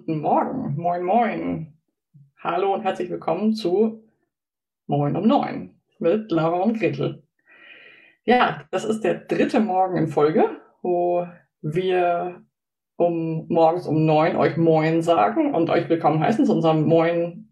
[0.00, 1.74] Guten Morgen, moin moin.
[2.42, 4.02] Hallo und herzlich willkommen zu
[4.86, 7.22] Moin um neun mit Laura und Gretel.
[8.24, 11.26] Ja, das ist der dritte Morgen in Folge, wo
[11.60, 12.42] wir
[12.96, 17.50] um morgens um neun euch Moin sagen und euch willkommen heißen zu unserem Moin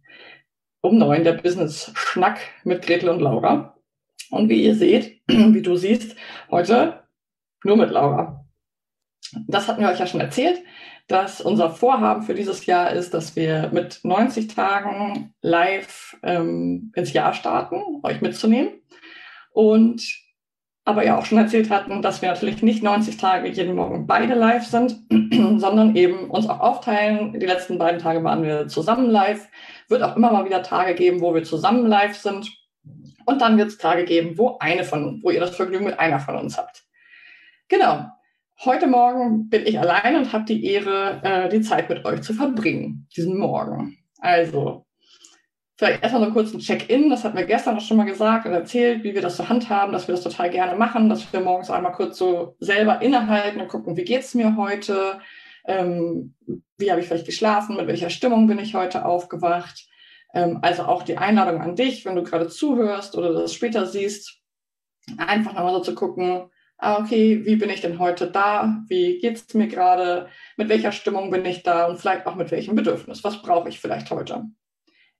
[0.80, 3.76] um neun, der Business Schnack mit Gretel und Laura.
[4.30, 6.16] Und wie ihr seht, wie du siehst,
[6.50, 7.02] heute
[7.62, 8.46] nur mit Laura.
[9.46, 10.62] Das hatten wir euch ja schon erzählt,
[11.08, 17.12] dass unser Vorhaben für dieses Jahr ist, dass wir mit 90 Tagen live ähm, ins
[17.14, 18.82] Jahr starten, euch mitzunehmen.
[19.52, 20.02] Und
[20.84, 24.34] aber ja auch schon erzählt hatten, dass wir natürlich nicht 90 Tage jeden Morgen beide
[24.34, 24.96] live sind,
[25.60, 27.38] sondern eben uns auch aufteilen.
[27.38, 29.48] Die letzten beiden Tage waren wir zusammen live.
[29.88, 32.50] Wird auch immer mal wieder Tage geben, wo wir zusammen live sind.
[33.26, 36.20] Und dann wird es Tage geben, wo eine von, wo ihr das Vergnügen mit einer
[36.20, 36.84] von uns habt.
[37.68, 38.06] Genau.
[38.64, 42.34] Heute Morgen bin ich allein und habe die Ehre, äh, die Zeit mit euch zu
[42.34, 43.98] verbringen, diesen Morgen.
[44.20, 44.84] Also,
[45.78, 47.08] Vielleicht erstmal so kurz ein Check-in.
[47.08, 49.92] Das hatten wir gestern auch schon mal gesagt und erzählt, wie wir das so handhaben,
[49.92, 53.68] dass wir das total gerne machen, dass wir morgens einmal kurz so selber innehalten und
[53.68, 55.20] gucken, wie geht's mir heute?
[55.64, 56.34] Ähm,
[56.78, 57.76] wie habe ich vielleicht geschlafen?
[57.76, 59.86] Mit welcher Stimmung bin ich heute aufgewacht?
[60.34, 64.40] Ähm, also auch die Einladung an dich, wenn du gerade zuhörst oder das später siehst,
[65.16, 68.82] einfach nochmal so zu gucken, ah, okay, wie bin ich denn heute da?
[68.88, 70.28] Wie geht's mir gerade?
[70.56, 71.86] Mit welcher Stimmung bin ich da?
[71.86, 73.24] Und vielleicht auch mit welchem Bedürfnis?
[73.24, 74.44] Was brauche ich vielleicht heute?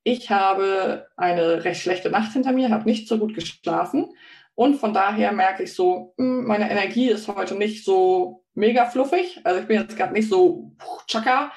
[0.04, 4.14] Ich habe eine recht schlechte Nacht hinter mir, habe nicht so gut geschlafen
[4.54, 9.40] und von daher merke ich so, hm, meine Energie ist heute nicht so mega fluffig.
[9.44, 10.72] Also ich bin jetzt gerade nicht so
[11.06, 11.52] tschakka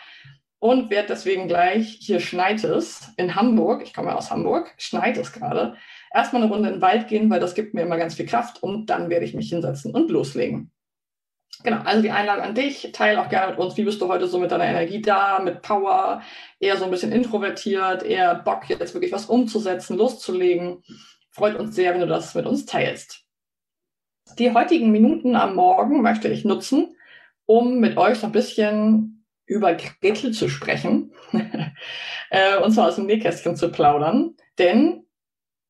[0.59, 5.34] und werde deswegen gleich, hier schneit es in Hamburg, ich komme aus Hamburg, schneit es
[5.34, 5.75] gerade,
[6.13, 8.61] erstmal eine Runde in den Wald gehen, weil das gibt mir immer ganz viel Kraft
[8.61, 10.72] und dann werde ich mich hinsetzen und loslegen.
[11.63, 12.89] Genau, also die Einladung an dich.
[12.91, 15.61] Teile auch gerne mit uns, wie bist du heute so mit deiner Energie da, mit
[15.61, 16.22] Power,
[16.59, 20.83] eher so ein bisschen introvertiert, eher Bock, jetzt wirklich was umzusetzen, loszulegen.
[21.29, 23.25] Freut uns sehr, wenn du das mit uns teilst.
[24.39, 26.95] Die heutigen Minuten am Morgen möchte ich nutzen,
[27.45, 31.13] um mit euch so ein bisschen über Gretel zu sprechen.
[32.33, 34.38] Äh, und zwar aus dem Nähkästchen zu plaudern.
[34.57, 35.00] Denn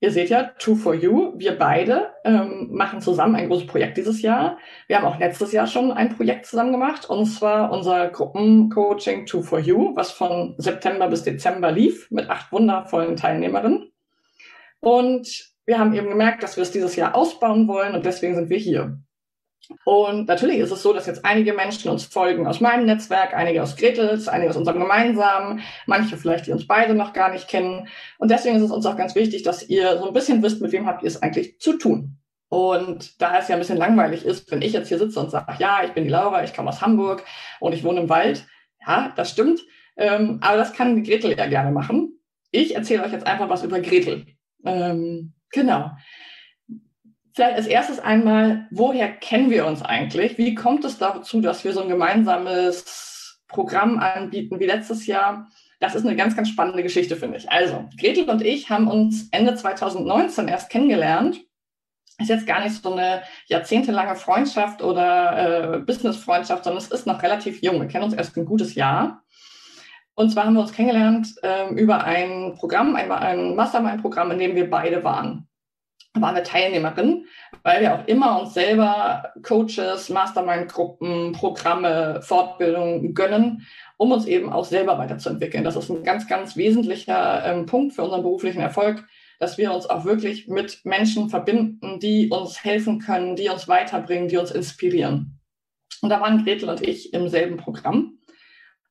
[0.04, 4.24] Ihr seht ja, Two for You, wir beide ähm, machen zusammen ein großes Projekt dieses
[4.24, 4.58] Jahr.
[4.88, 9.44] Wir haben auch letztes Jahr schon ein Projekt zusammen gemacht, und zwar unser Gruppencoaching Two
[9.44, 13.92] for You, was von September bis Dezember lief, mit acht wundervollen Teilnehmerinnen.
[14.80, 18.50] Und wir haben eben gemerkt, dass wir es dieses Jahr ausbauen wollen, und deswegen sind
[18.50, 19.00] wir hier.
[19.86, 23.64] Und natürlich ist es so, dass jetzt einige Menschen uns folgen aus meinem Netzwerk, einige
[23.64, 27.88] aus Gretels, einige aus unserem gemeinsamen, manche vielleicht, die uns beide noch gar nicht kennen.
[28.18, 30.72] Und deswegen ist es uns auch ganz wichtig, dass ihr so ein bisschen wisst, mit
[30.72, 32.18] wem habt ihr es eigentlich zu tun.
[32.50, 35.56] Und da es ja ein bisschen langweilig ist, wenn ich jetzt hier sitze und sage,
[35.60, 37.24] ja, ich bin die Laura, ich komme aus Hamburg
[37.62, 38.46] und ich wohne im Wald.
[38.86, 39.62] Ja, das stimmt.
[39.96, 42.20] Ähm, aber das kann Gretel ja gerne machen.
[42.52, 44.26] Ich erzähle euch jetzt einfach was über Gretel.
[44.66, 45.92] Ähm, genau.
[47.34, 50.38] Vielleicht als erstes einmal, woher kennen wir uns eigentlich?
[50.38, 55.48] Wie kommt es dazu, dass wir so ein gemeinsames Programm anbieten wie letztes Jahr?
[55.80, 57.50] Das ist eine ganz, ganz spannende Geschichte, finde ich.
[57.50, 61.40] Also, Gretel und ich haben uns Ende 2019 erst kennengelernt.
[62.20, 67.24] Ist jetzt gar nicht so eine jahrzehntelange Freundschaft oder äh, Business-Freundschaft, sondern es ist noch
[67.24, 67.80] relativ jung.
[67.80, 69.24] Wir kennen uns erst ein gutes Jahr.
[70.16, 74.56] Und zwar haben wir uns kennengelernt äh, über ein Programm, ein, ein Mastermind-Programm, in dem
[74.56, 75.48] wir beide waren
[76.14, 77.26] waren wir Teilnehmerin,
[77.64, 83.66] weil wir auch immer uns selber Coaches, Mastermind-Gruppen, Programme, Fortbildungen gönnen,
[83.98, 85.64] um uns eben auch selber weiterzuentwickeln.
[85.64, 89.06] Das ist ein ganz, ganz wesentlicher ähm, Punkt für unseren beruflichen Erfolg,
[89.40, 94.28] dass wir uns auch wirklich mit Menschen verbinden, die uns helfen können, die uns weiterbringen,
[94.28, 95.40] die uns inspirieren.
[96.02, 98.18] Und da waren Gretel und ich im selben Programm.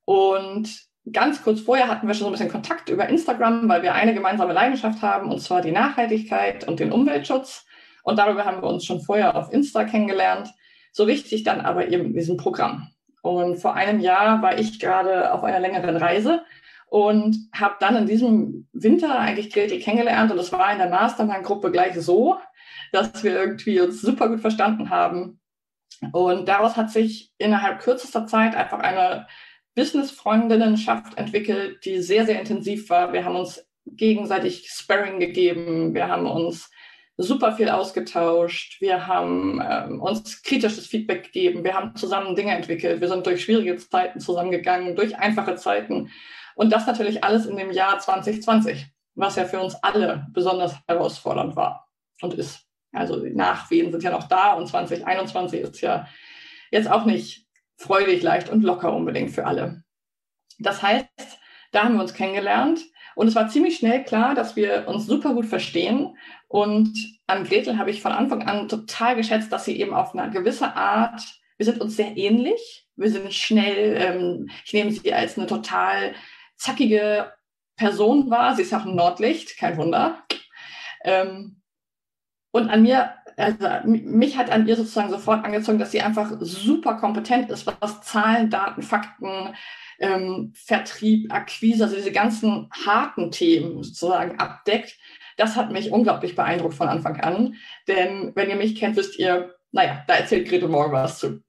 [0.04, 3.94] Und ganz kurz vorher hatten wir schon so ein bisschen Kontakt über Instagram, weil wir
[3.94, 7.66] eine gemeinsame Leidenschaft haben, und zwar die Nachhaltigkeit und den Umweltschutz.
[8.02, 10.52] Und darüber haben wir uns schon vorher auf Insta kennengelernt.
[10.92, 12.88] So richtig dann aber eben in diesem Programm.
[13.22, 16.42] Und vor einem Jahr war ich gerade auf einer längeren Reise
[16.88, 20.32] und habe dann in diesem Winter eigentlich Gretel kennengelernt.
[20.32, 22.38] Und es war in der Mastermind-Gruppe gleich so,
[22.92, 25.40] dass wir irgendwie uns super gut verstanden haben.
[26.12, 29.26] Und daraus hat sich innerhalb kürzester Zeit einfach eine
[29.80, 33.14] Business-Freundinnenschaft entwickelt, die sehr, sehr intensiv war.
[33.14, 35.94] Wir haben uns gegenseitig Sparring gegeben.
[35.94, 36.70] Wir haben uns
[37.16, 38.78] super viel ausgetauscht.
[38.82, 41.64] Wir haben ähm, uns kritisches Feedback gegeben.
[41.64, 43.00] Wir haben zusammen Dinge entwickelt.
[43.00, 46.10] Wir sind durch schwierige Zeiten zusammengegangen, durch einfache Zeiten.
[46.56, 48.84] Und das natürlich alles in dem Jahr 2020,
[49.14, 51.88] was ja für uns alle besonders herausfordernd war
[52.20, 52.66] und ist.
[52.92, 56.06] Also die Nachwehen sind ja noch da und 2021 ist ja
[56.70, 57.46] jetzt auch nicht
[57.80, 59.82] freudig, leicht und locker unbedingt für alle.
[60.58, 61.08] Das heißt,
[61.72, 62.80] da haben wir uns kennengelernt
[63.14, 66.16] und es war ziemlich schnell klar, dass wir uns super gut verstehen.
[66.48, 66.92] Und
[67.26, 70.76] an Gretel habe ich von Anfang an total geschätzt, dass sie eben auf eine gewisse
[70.76, 71.22] Art,
[71.56, 76.14] wir sind uns sehr ähnlich, wir sind schnell, ähm, ich nehme sie als eine total
[76.56, 77.32] zackige
[77.76, 78.54] Person wahr.
[78.56, 80.22] Sie ist auch ein Nordlicht, kein Wunder.
[81.04, 81.62] Ähm,
[82.52, 86.94] und an mir, also mich hat an ihr sozusagen sofort angezogen, dass sie einfach super
[86.94, 89.54] kompetent ist, was Zahlen, Daten, Fakten,
[89.98, 94.98] ähm, Vertrieb, Akquise, also diese ganzen harten Themen sozusagen abdeckt.
[95.36, 97.54] Das hat mich unglaublich beeindruckt von Anfang an.
[97.88, 101.42] Denn wenn ihr mich kennt, wisst ihr, naja, da erzählt Gretel morgen was zu.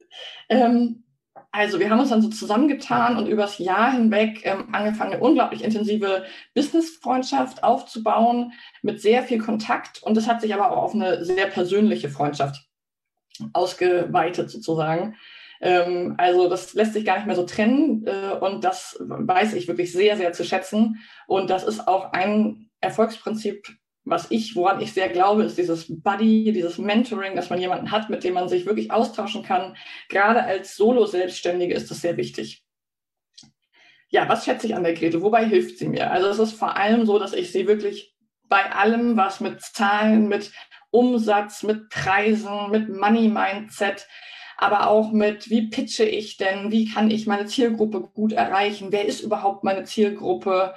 [0.49, 1.03] Ähm,
[1.51, 5.63] also wir haben uns dann so zusammengetan und übers Jahr hinweg ähm, angefangen, eine unglaublich
[5.63, 6.23] intensive
[6.55, 10.01] Business-Freundschaft aufzubauen mit sehr viel Kontakt.
[10.01, 12.65] Und das hat sich aber auch auf eine sehr persönliche Freundschaft
[13.51, 15.17] ausgeweitet sozusagen.
[15.59, 19.67] Ähm, also das lässt sich gar nicht mehr so trennen äh, und das weiß ich
[19.67, 20.99] wirklich sehr, sehr zu schätzen.
[21.27, 23.67] Und das ist auch ein Erfolgsprinzip
[24.03, 28.09] was ich, woran ich sehr glaube, ist dieses Buddy, dieses Mentoring, dass man jemanden hat,
[28.09, 29.75] mit dem man sich wirklich austauschen kann.
[30.09, 32.63] Gerade als Solo-Selbstständige ist das sehr wichtig.
[34.09, 35.21] Ja, was schätze ich an der Gretel?
[35.21, 36.11] Wobei hilft sie mir?
[36.11, 38.13] Also es ist vor allem so, dass ich sie wirklich
[38.49, 40.51] bei allem, was mit Zahlen, mit
[40.89, 44.07] Umsatz, mit Preisen, mit Money-Mindset,
[44.57, 49.05] aber auch mit, wie pitche ich denn, wie kann ich meine Zielgruppe gut erreichen, wer
[49.05, 50.75] ist überhaupt meine Zielgruppe,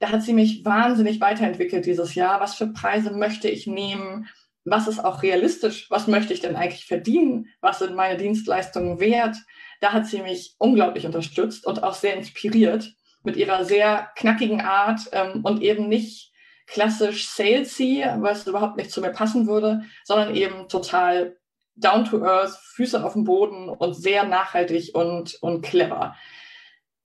[0.00, 2.40] da hat sie mich wahnsinnig weiterentwickelt dieses Jahr.
[2.40, 4.26] Was für Preise möchte ich nehmen?
[4.64, 5.90] Was ist auch realistisch?
[5.90, 7.46] Was möchte ich denn eigentlich verdienen?
[7.60, 9.36] Was sind meine Dienstleistungen wert?
[9.80, 15.00] Da hat sie mich unglaublich unterstützt und auch sehr inspiriert mit ihrer sehr knackigen Art
[15.12, 16.32] ähm, und eben nicht
[16.66, 21.36] klassisch salesy, was überhaupt nicht zu mir passen würde, sondern eben total
[21.74, 26.14] down to earth, Füße auf dem Boden und sehr nachhaltig und, und clever.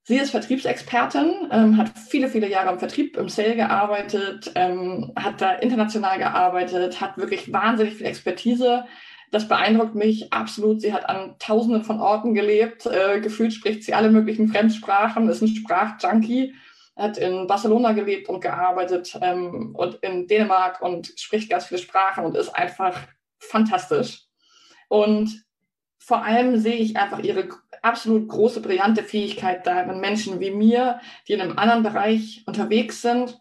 [0.07, 5.41] Sie ist Vertriebsexpertin, ähm, hat viele, viele Jahre im Vertrieb, im Sale gearbeitet, ähm, hat
[5.41, 8.85] da international gearbeitet, hat wirklich wahnsinnig viel Expertise.
[9.31, 10.79] Das beeindruckt mich absolut.
[10.79, 12.85] Sie hat an tausenden von Orten gelebt.
[12.85, 16.53] Äh, gefühlt spricht sie alle möglichen Fremdsprachen, ist ein Sprachjunkie,
[16.95, 22.25] hat in Barcelona gelebt und gearbeitet ähm, und in Dänemark und spricht ganz viele Sprachen
[22.25, 22.95] und ist einfach
[23.39, 24.21] fantastisch.
[24.87, 25.43] Und
[25.97, 27.47] vor allem sehe ich einfach ihre
[27.85, 33.39] absolut große, brillante Fähigkeit darin, Menschen wie mir, die in einem anderen Bereich unterwegs sind,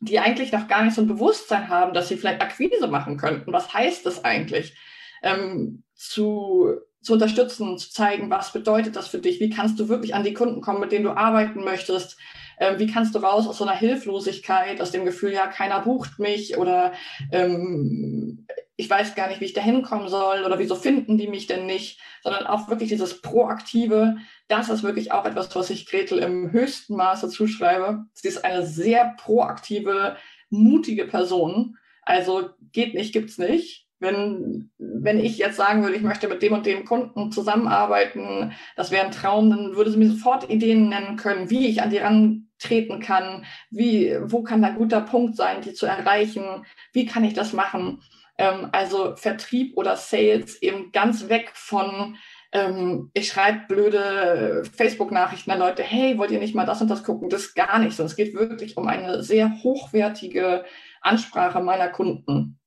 [0.00, 3.52] die eigentlich noch gar nicht so ein Bewusstsein haben, dass sie vielleicht Akquise machen könnten.
[3.52, 4.76] Was heißt das eigentlich?
[5.22, 9.40] Ähm, zu, zu unterstützen, zu zeigen, was bedeutet das für dich?
[9.40, 12.18] Wie kannst du wirklich an die Kunden kommen, mit denen du arbeiten möchtest?
[12.58, 16.18] Ähm, wie kannst du raus aus so einer Hilflosigkeit, aus dem Gefühl, ja, keiner bucht
[16.18, 16.92] mich oder
[17.32, 21.46] ähm, ich weiß gar nicht, wie ich da hinkommen soll oder wieso finden die mich
[21.46, 24.16] denn nicht, sondern auch wirklich dieses Proaktive,
[24.48, 28.04] das ist wirklich auch etwas, was ich Gretel im höchsten Maße zuschreibe.
[28.14, 30.16] Sie ist eine sehr proaktive,
[30.48, 31.76] mutige Person.
[32.02, 33.86] Also geht nicht, gibt's nicht.
[34.00, 38.90] Wenn, wenn ich jetzt sagen würde, ich möchte mit dem und dem Kunden zusammenarbeiten, das
[38.90, 41.98] wäre ein Traum, dann würde sie mir sofort Ideen nennen können, wie ich an die
[41.98, 47.22] rantreten kann, wie, wo kann da ein guter Punkt sein, die zu erreichen, wie kann
[47.22, 48.02] ich das machen.
[48.38, 52.16] Ähm, also Vertrieb oder Sales eben ganz weg von
[52.52, 57.02] ähm, ich schreibe blöde Facebook-Nachrichten an Leute, hey, wollt ihr nicht mal das und das
[57.02, 57.30] gucken?
[57.30, 58.04] Das ist gar nicht so.
[58.04, 60.64] Es geht wirklich um eine sehr hochwertige
[61.00, 62.58] Ansprache meiner Kunden.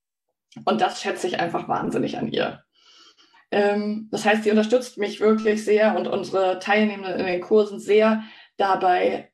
[0.66, 2.64] Und das schätze ich einfach wahnsinnig an ihr.
[3.52, 8.24] Ähm, das heißt, sie unterstützt mich wirklich sehr und unsere Teilnehmenden in den Kursen sehr
[8.58, 9.32] dabei,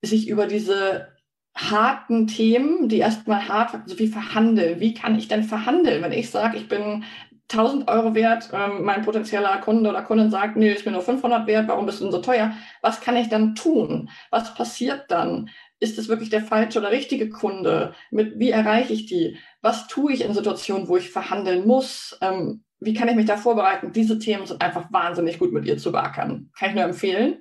[0.00, 1.17] sich über diese
[1.58, 4.80] harten Themen, die erstmal hart, so wie verhandeln.
[4.80, 7.04] Wie kann ich denn verhandeln, wenn ich sage, ich bin
[7.50, 11.46] 1000 Euro wert, ähm, mein potenzieller Kunde oder Kundin sagt, nee, ist mir nur 500
[11.46, 12.52] wert, warum bist du denn so teuer?
[12.82, 14.10] Was kann ich dann tun?
[14.30, 15.50] Was passiert dann?
[15.80, 17.94] Ist es wirklich der falsche oder richtige Kunde?
[18.10, 19.36] Mit, wie erreiche ich die?
[19.62, 22.18] Was tue ich in Situationen, wo ich verhandeln muss?
[22.20, 23.92] Ähm, wie kann ich mich da vorbereiten?
[23.92, 26.50] Diese Themen sind einfach wahnsinnig gut mit ihr zu beackern.
[26.56, 27.38] Kann ich nur empfehlen.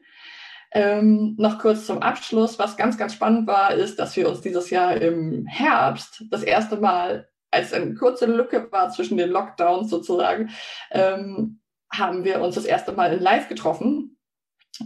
[0.71, 2.59] Ähm, noch kurz zum Abschluss.
[2.59, 6.77] Was ganz, ganz spannend war, ist, dass wir uns dieses Jahr im Herbst das erste
[6.77, 10.49] Mal als eine kurze Lücke war zwischen den Lockdowns sozusagen,
[10.91, 14.17] ähm, haben wir uns das erste Mal in Live getroffen.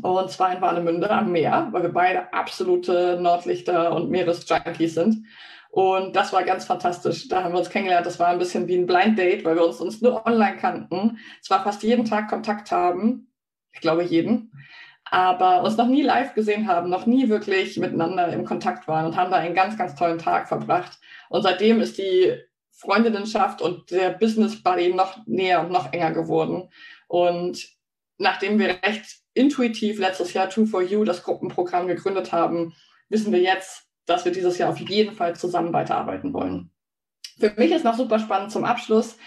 [0.03, 5.25] Und zwar in Warnemünde am Meer, weil wir beide absolute Nordlichter und Meeresjunkies sind.
[5.69, 7.27] Und das war ganz fantastisch.
[7.27, 8.05] Da haben wir uns kennengelernt.
[8.05, 11.17] Das war ein bisschen wie ein Blind Date, weil wir uns, uns nur online kannten.
[11.41, 13.33] Zwar fast jeden Tag Kontakt haben.
[13.73, 14.51] Ich glaube jeden.
[15.13, 19.17] Aber uns noch nie live gesehen haben, noch nie wirklich miteinander im Kontakt waren und
[19.17, 20.99] haben da einen ganz, ganz tollen Tag verbracht.
[21.29, 22.33] Und seitdem ist die
[22.71, 26.69] Freundinnenschaft und der Business Buddy noch näher und noch enger geworden.
[27.09, 27.67] Und
[28.19, 32.73] nachdem wir recht intuitiv letztes Jahr Two for You, das Gruppenprogramm, gegründet haben,
[33.09, 36.71] wissen wir jetzt, dass wir dieses Jahr auf jeden Fall zusammen weiterarbeiten wollen.
[37.37, 39.17] Für mich ist noch super spannend zum Abschluss,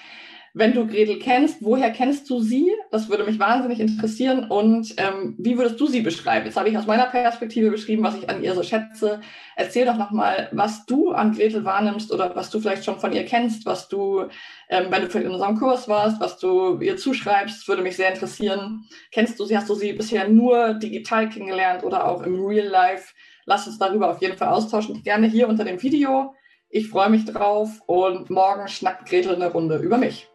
[0.57, 2.73] wenn du Gretel kennst, woher kennst du sie?
[2.93, 4.49] Das würde mich wahnsinnig interessieren.
[4.49, 6.47] Und ähm, wie würdest du sie beschreiben?
[6.47, 9.21] Jetzt habe ich aus meiner Perspektive beschrieben, was ich an ihr so schätze.
[9.57, 13.25] Erzähl doch nochmal, was du an Gretel wahrnimmst oder was du vielleicht schon von ihr
[13.25, 14.27] kennst, was du,
[14.69, 18.13] ähm, wenn du vielleicht in unserem Kurs warst, was du ihr zuschreibst, würde mich sehr
[18.13, 18.85] interessieren.
[19.11, 23.13] Kennst du sie, hast du sie bisher nur digital kennengelernt oder auch im Real Life?
[23.45, 25.03] Lass uns darüber auf jeden Fall austauschen.
[25.03, 26.33] Gerne hier unter dem Video.
[26.69, 30.29] Ich freue mich drauf und morgen schnackt Gretel eine Runde über mich.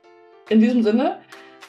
[0.50, 1.18] In diesem Sinne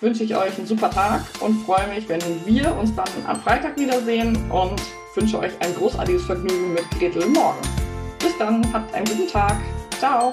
[0.00, 3.78] wünsche ich euch einen super Tag und freue mich, wenn wir uns dann am Freitag
[3.78, 4.80] wiedersehen und
[5.14, 7.60] wünsche euch ein großartiges Vergnügen mit Gretel morgen.
[8.18, 9.56] Bis dann, habt einen guten Tag.
[9.98, 10.32] Ciao.